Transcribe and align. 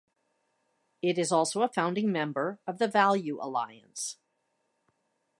It 1.03 1.19
is 1.19 1.31
also 1.31 1.61
a 1.61 1.67
founding 1.71 2.11
member 2.11 2.59
of 2.65 2.79
the 2.79 2.87
Value 2.87 3.37
Alliance. 3.39 4.17